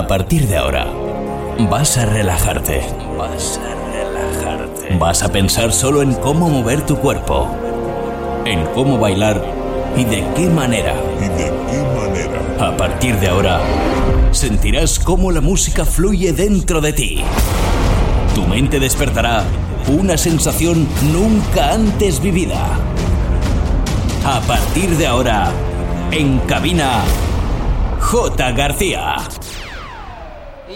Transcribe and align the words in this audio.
A 0.00 0.06
partir 0.06 0.48
de 0.48 0.56
ahora, 0.56 0.86
vas 1.68 1.98
a 1.98 2.06
relajarte. 2.06 2.80
Vas 3.18 3.60
a 3.62 3.92
relajarte. 3.92 4.96
Vas 4.98 5.22
a 5.22 5.30
pensar 5.30 5.74
solo 5.74 6.00
en 6.00 6.14
cómo 6.14 6.48
mover 6.48 6.86
tu 6.86 6.96
cuerpo, 6.96 7.46
en 8.46 8.64
cómo 8.68 8.96
bailar 8.96 9.44
y 9.98 10.04
de 10.04 10.24
qué 10.34 10.48
manera. 10.48 10.94
Y 11.18 11.28
de 11.28 11.52
qué 11.70 11.82
manera. 11.94 12.66
A 12.66 12.74
partir 12.78 13.20
de 13.20 13.28
ahora, 13.28 13.60
sentirás 14.30 14.98
cómo 14.98 15.32
la 15.32 15.42
música 15.42 15.84
fluye 15.84 16.32
dentro 16.32 16.80
de 16.80 16.94
ti. 16.94 17.22
Tu 18.34 18.46
mente 18.46 18.80
despertará 18.80 19.44
una 19.86 20.16
sensación 20.16 20.88
nunca 21.12 21.74
antes 21.74 22.22
vivida. 22.22 22.68
A 24.24 24.40
partir 24.40 24.96
de 24.96 25.06
ahora, 25.06 25.52
en 26.10 26.38
cabina, 26.38 27.02
J. 28.00 28.52
García. 28.52 29.16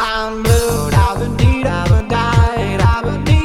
I'm 0.00 0.44
blue, 0.44 0.90
I've 0.92 1.18
been 1.18 1.36
deed, 1.36 1.66
I've 1.66 1.88
been 1.88 2.06
died, 2.06 2.80
I've 2.80 3.02
been 3.02 3.24
deed. 3.24 3.37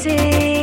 see. 0.00 0.59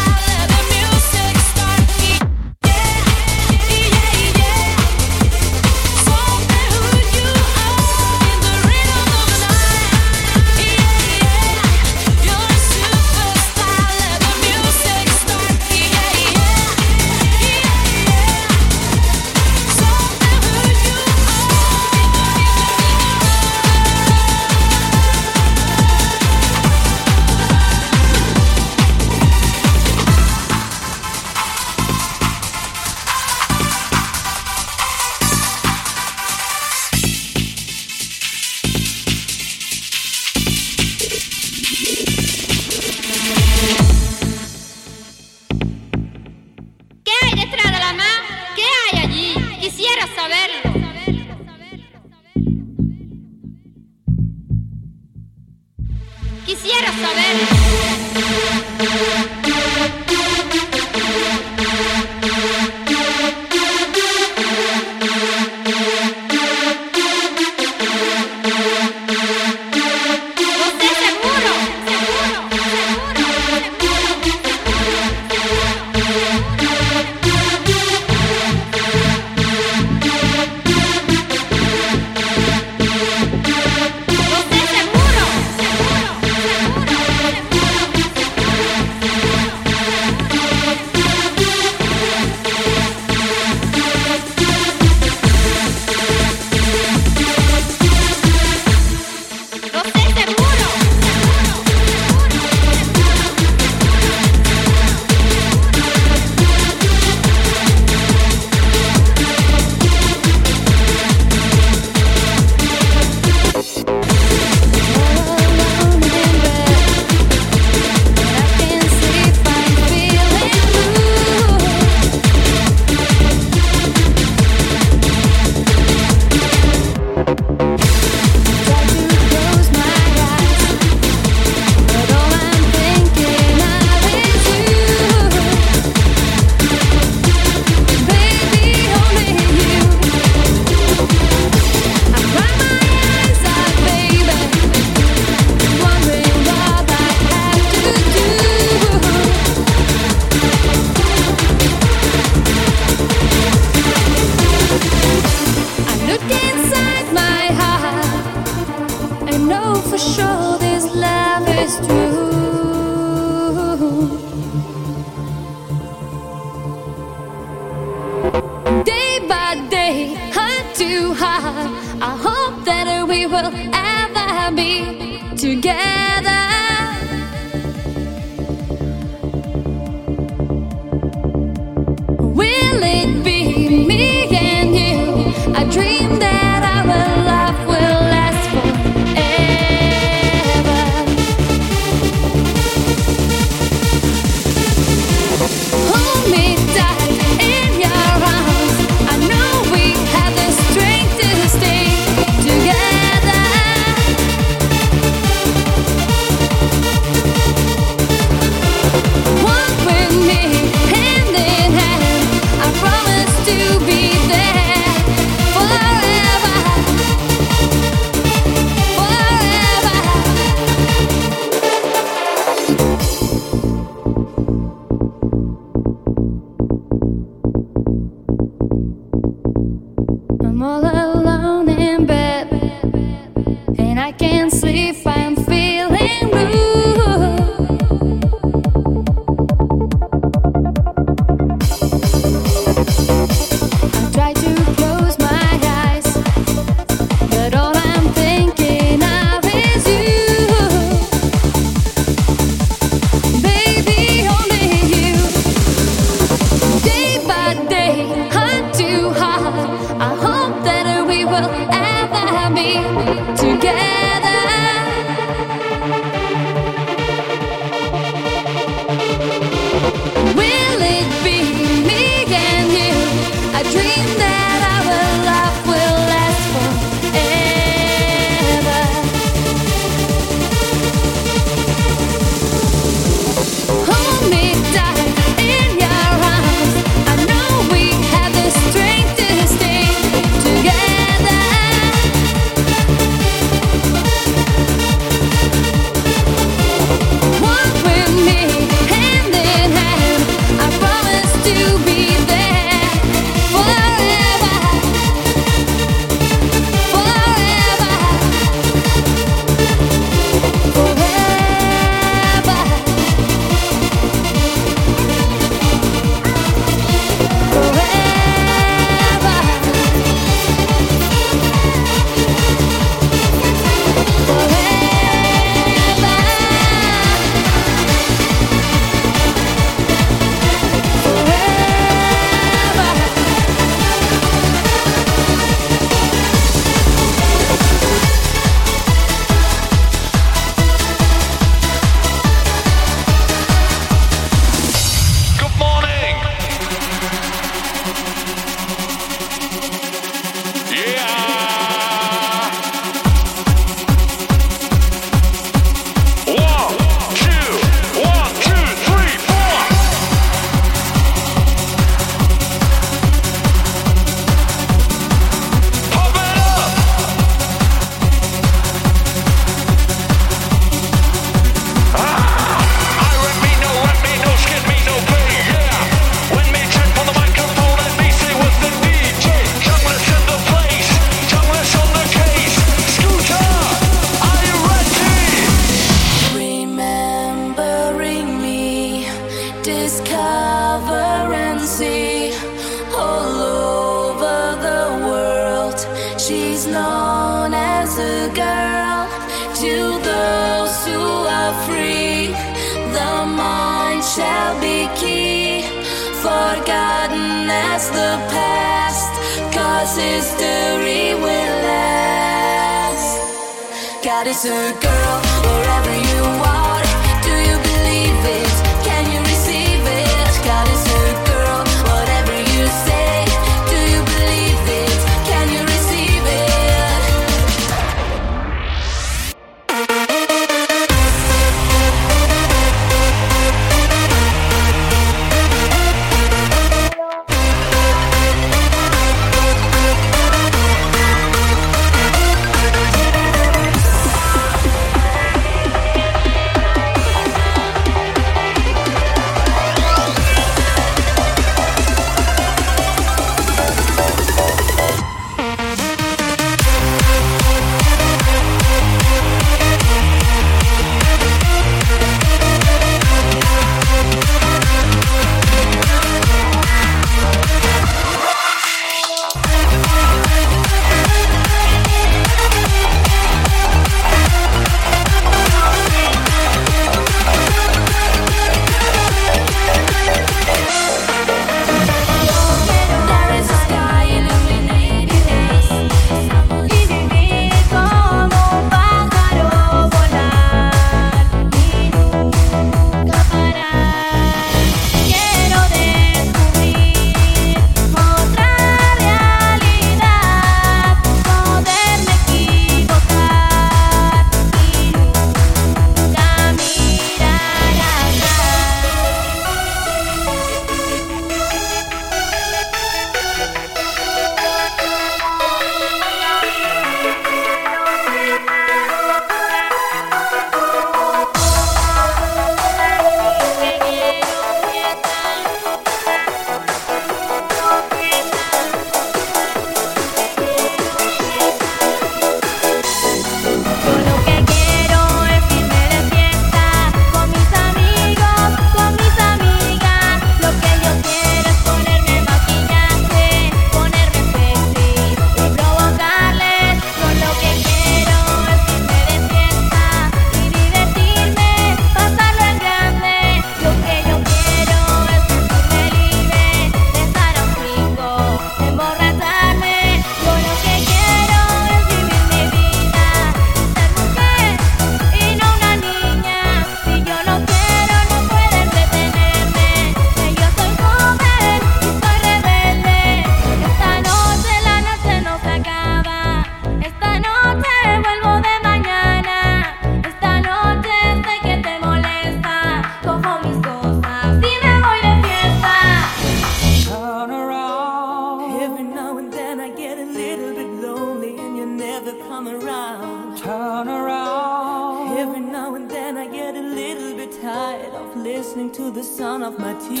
little 596.80 597.14
bit 597.14 597.32
tired 597.42 597.92
of 597.94 598.16
listening 598.16 598.70
to 598.72 598.90
the 598.90 599.04
sound 599.04 599.42
of 599.44 599.58
my 599.58 599.74
tears. 599.74 600.00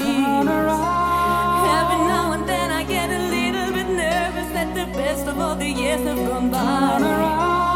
Every 1.80 2.00
now 2.12 2.32
and 2.32 2.48
then 2.48 2.70
I 2.70 2.82
get 2.84 3.08
a 3.10 3.22
little 3.36 3.70
bit 3.76 3.88
nervous 3.88 4.48
that 4.56 4.74
the 4.74 4.86
best 4.98 5.26
of 5.26 5.38
all 5.38 5.56
the 5.56 5.68
years 5.68 6.02
have 6.04 6.16
gone 6.16 6.50
by. 6.50 6.98
Turn 6.98 7.02
around. 7.02 7.69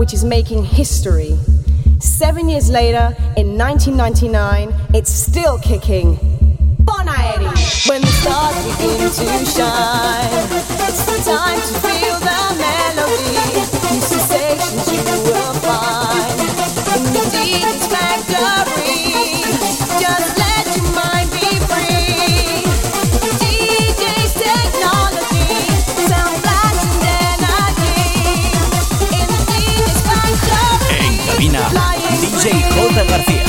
Which 0.00 0.14
is 0.14 0.24
making 0.24 0.64
history. 0.64 1.38
Seven 1.98 2.48
years 2.48 2.70
later, 2.70 3.14
in 3.36 3.58
1999, 3.58 4.72
it's 4.94 5.10
still 5.12 5.58
kicking. 5.58 6.16
Bonaeri! 6.86 7.52
When 7.86 8.00
the 8.00 8.06
stars 8.06 8.64
begin 8.64 9.10
to 9.10 9.44
shine, 9.44 10.48
it's 10.88 11.04
the 11.04 11.18
time 11.30 11.60
to 11.68 11.74
feel 11.84 12.16
the 12.28 12.40
melody. 12.64 13.60
New 13.92 14.00
sensations 14.00 14.90
you 14.90 15.02
will 15.04 15.52
find 15.60 16.40
in 16.96 17.12
the. 17.12 17.30
J. 32.92 33.04
García. 33.04 33.39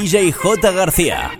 DJ 0.00 0.32
J. 0.32 0.72
García. 0.72 1.39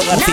García. 0.00 0.31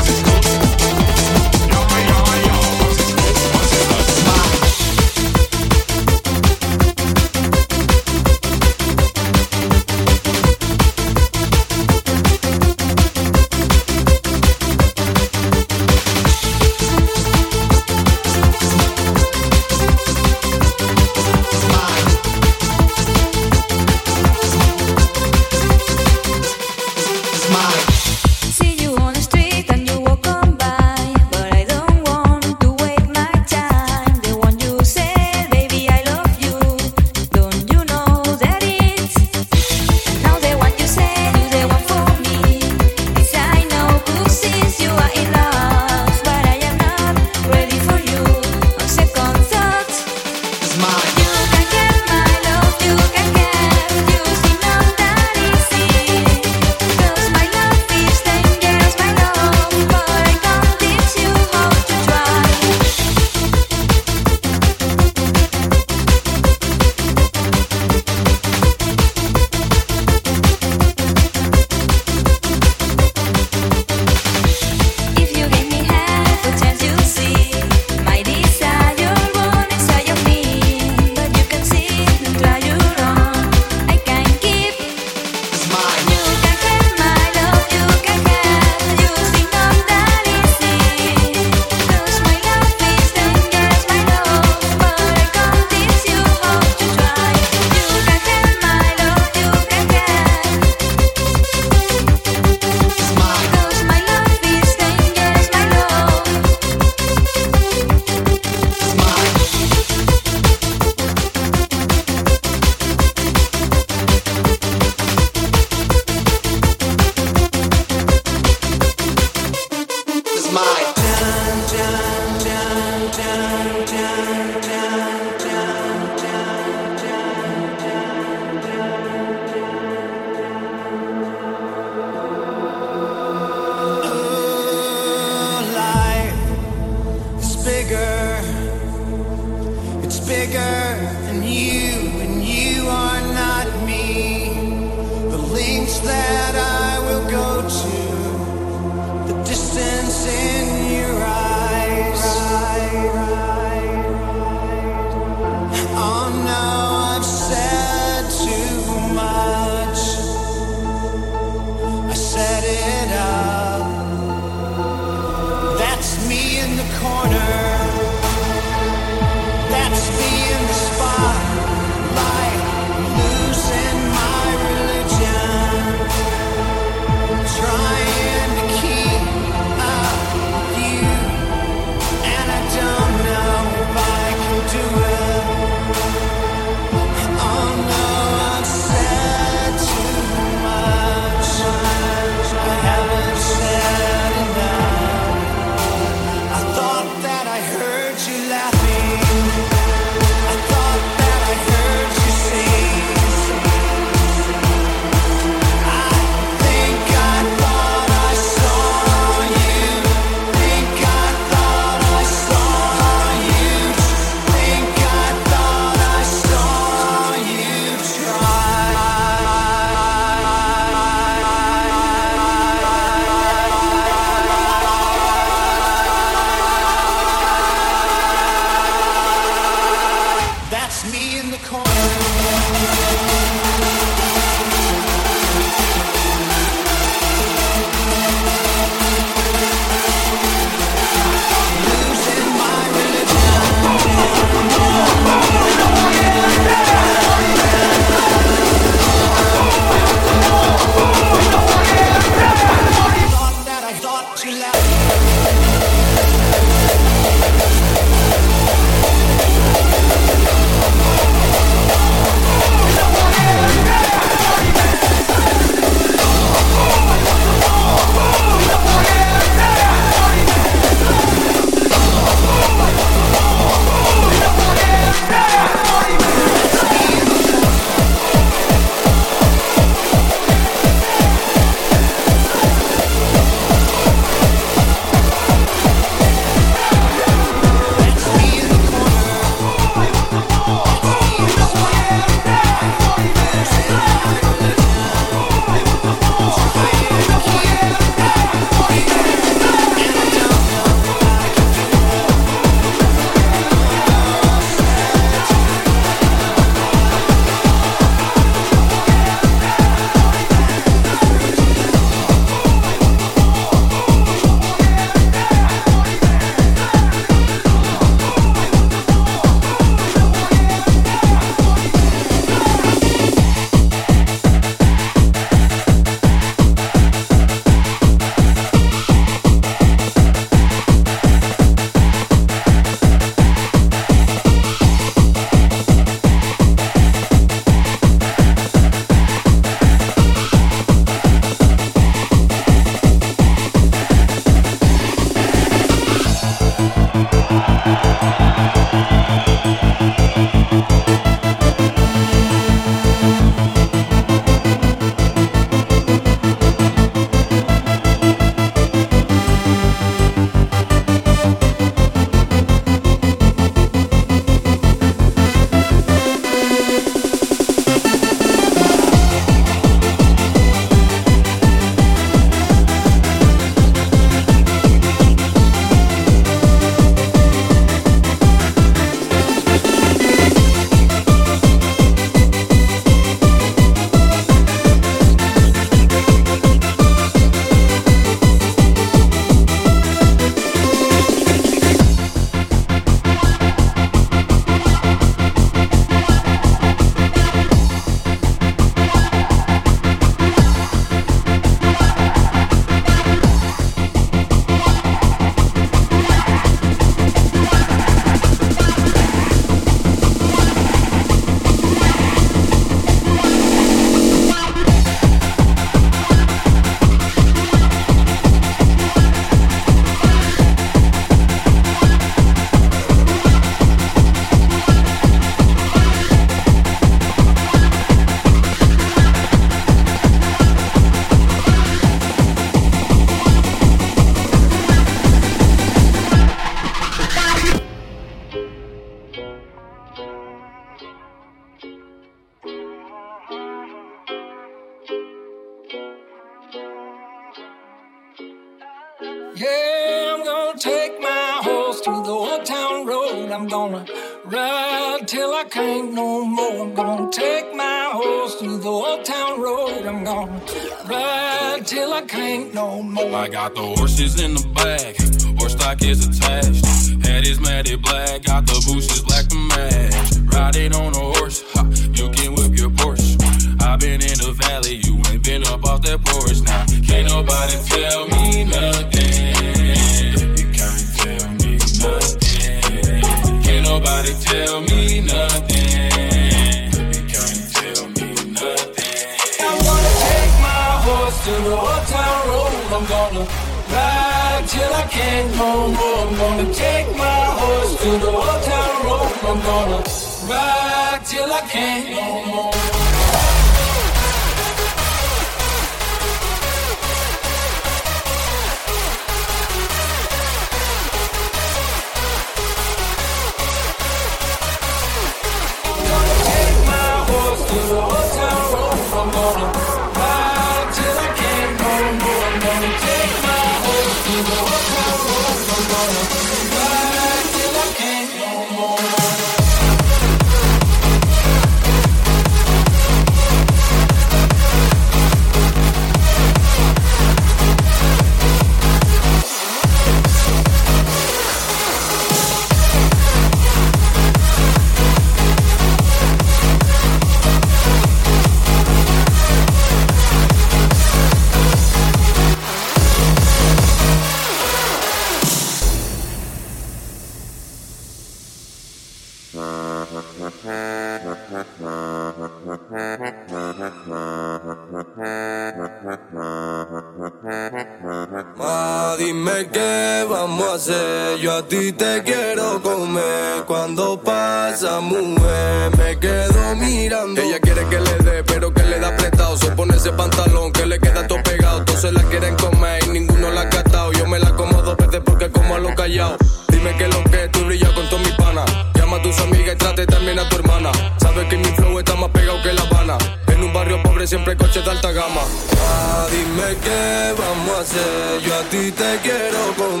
dime 596.68 596.80
qué 596.82 597.34
vamos 597.38 597.76
a 597.76 597.80
hacer, 597.80 598.40
yo 598.44 598.54
a 598.54 598.62
ti 598.64 598.92
te 598.92 599.18
quiero 599.22 599.74
con. 599.76 600.00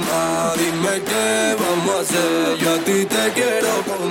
Dime 0.58 1.00
qué 1.02 1.56
vamos 1.58 1.94
a 1.94 2.00
hacer, 2.00 2.58
yo 2.58 2.74
a 2.74 2.78
ti 2.78 3.04
te 3.06 3.32
quiero 3.32 3.82
con. 3.86 4.08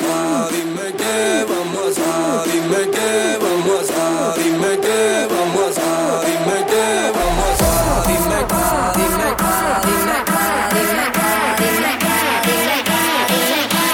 Dime 0.52 0.94
qué 0.98 1.46
vamos 1.48 1.98
a 1.98 2.42
hacer, 2.42 2.54
dime 2.54 2.82
qué 2.92 3.38
vamos 3.42 3.90
a 3.90 4.30
hacer, 4.30 4.44
dime 4.44 4.72
qué 4.82 5.00
vamos 5.30 5.78
a 5.78 6.22
dime 6.26 6.58
qué 6.68 6.86
vamos 7.18 7.62
a 7.62 7.70
hacer, 8.02 8.14
dime 8.18 8.40
qué, 8.48 8.64
dime 8.98 9.28
dime 9.28 10.18
dime 10.74 11.06
qué, 11.18 11.32
dime 11.62 11.94
qué, 12.02 12.18
dime 12.38 12.74
qué, 12.88 13.04
dime 13.28 13.64
qué, 13.68 13.88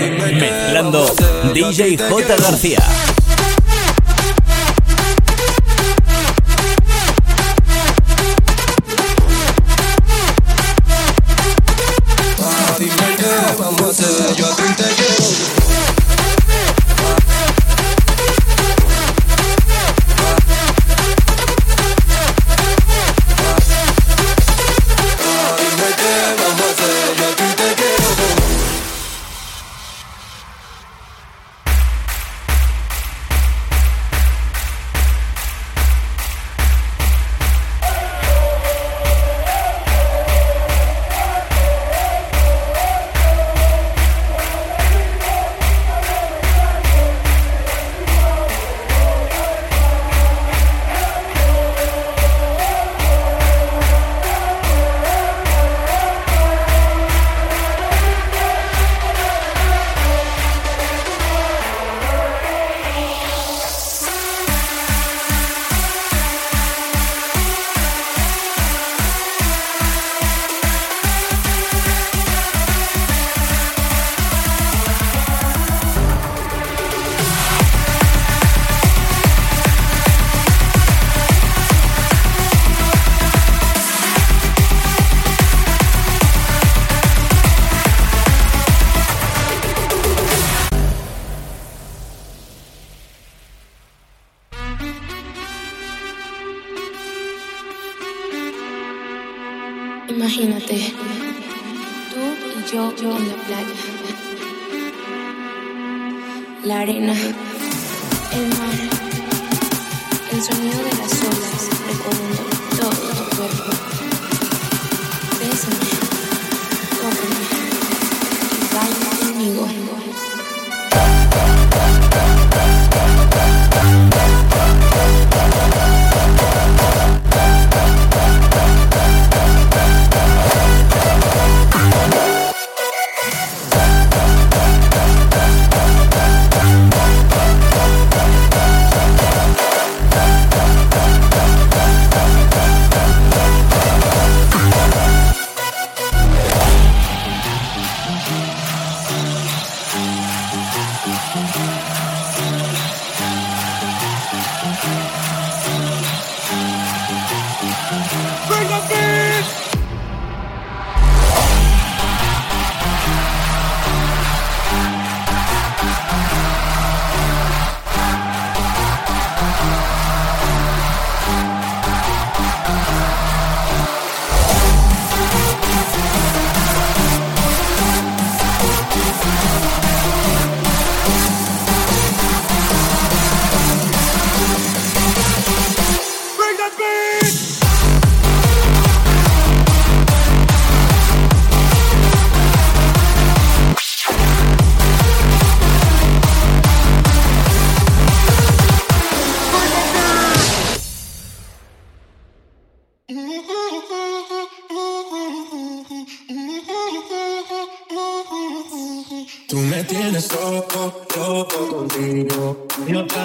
dime 0.00 0.30
qué. 0.30 0.40
Mezclando 0.40 1.00
DJ 1.54 1.96
J 1.96 2.36
García. 2.36 3.13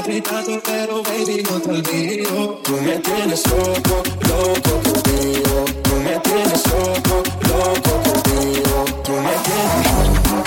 me 0.10 0.22
tanto, 0.22 0.60
pero 0.66 1.04
baby, 1.04 1.44
no 1.44 1.62
te 1.62 1.70
olvido. 1.70 2.62
Tú 2.64 2.72
me 2.82 2.98
tienes 2.98 3.46
loco, 3.48 4.02
loco 4.28 4.82
contigo. 4.82 5.66
Tú 5.84 5.96
me 6.04 6.20
tienes 6.20 6.66
loco, 6.68 7.24
loco 7.48 7.92
contigo. 8.04 8.86
Tú 9.04 9.12
me 9.12 9.36
tienes 9.46 9.86
loco, 9.94 10.38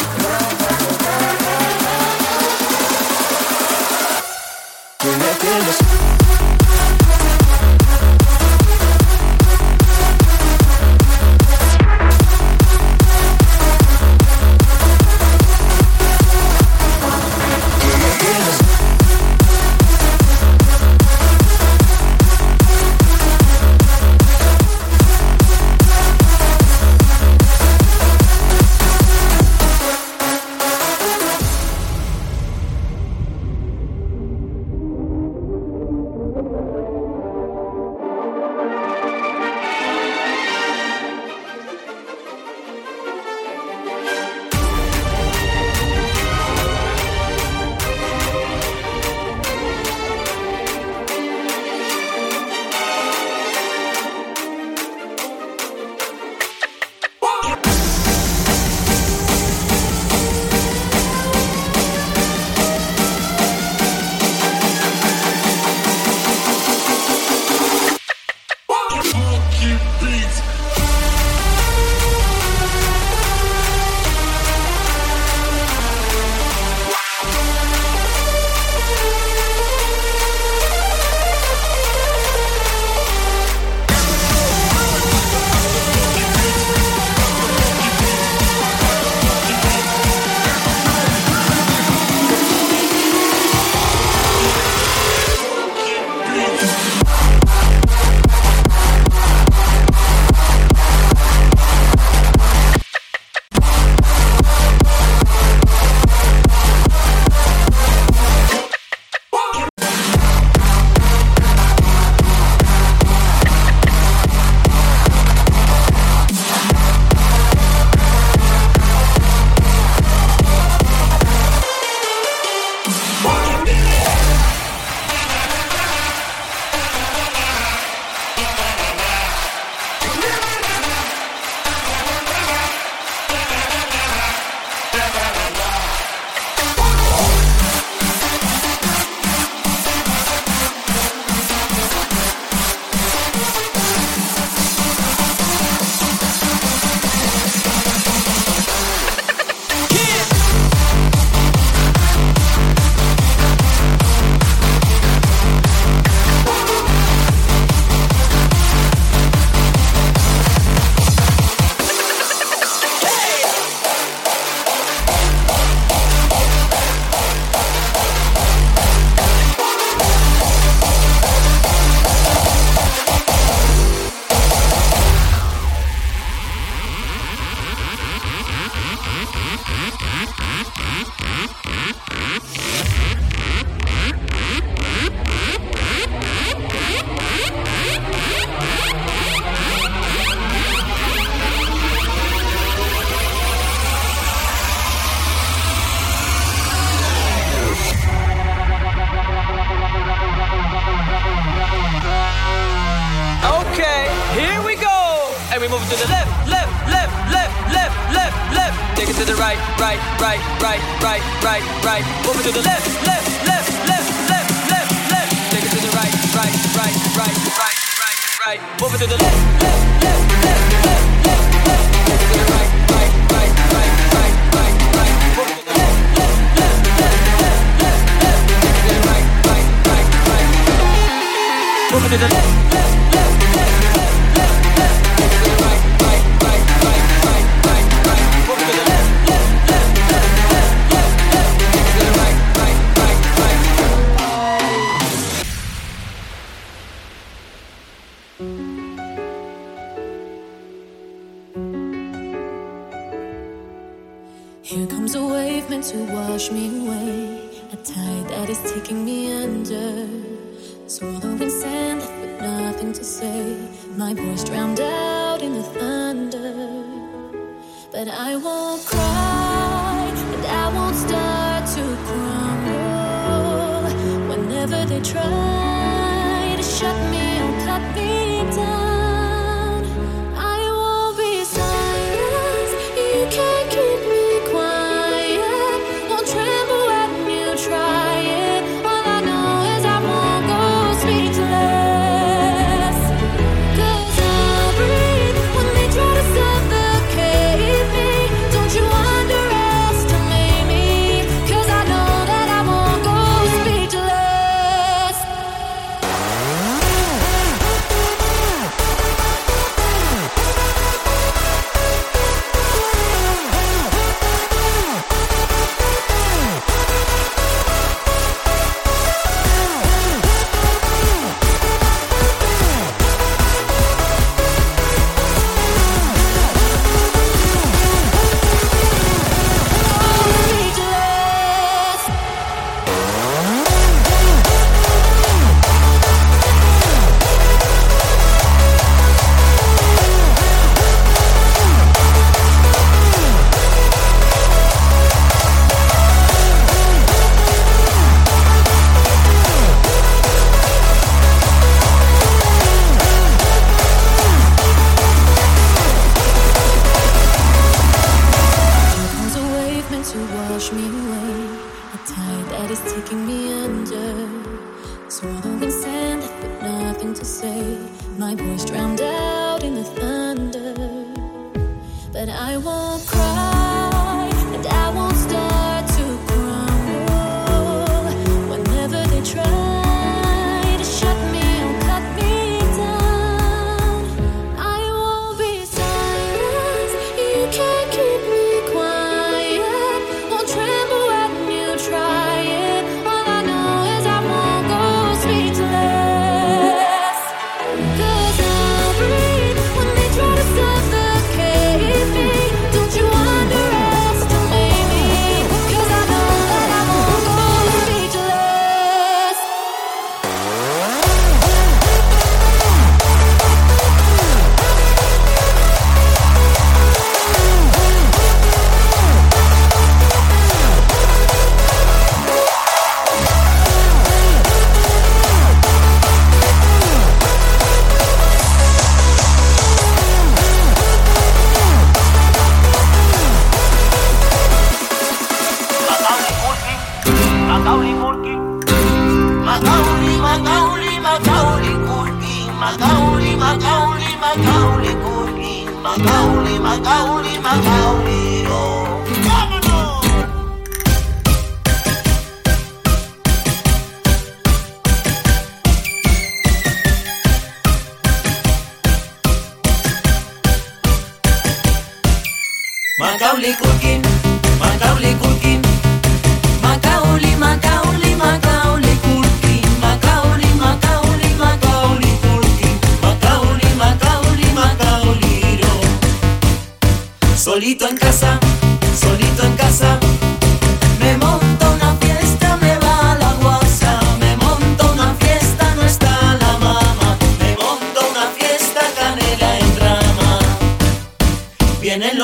Tú 4.99 5.09
me 5.09 5.31
tienes 5.41 6.04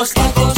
los 0.00 0.14
tacos, 0.14 0.49